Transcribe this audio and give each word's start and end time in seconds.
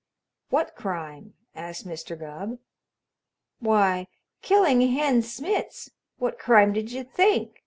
"What 0.49 0.73
crime?" 0.75 1.35
asked 1.55 1.85
Mr. 1.87 2.17
Gubb. 2.19 2.57
"Why, 3.59 4.07
killing 4.41 4.81
Hen 4.93 5.21
Smitz 5.21 5.91
what 6.17 6.39
crime 6.39 6.73
did 6.73 6.91
you 6.91 7.03
think?" 7.03 7.59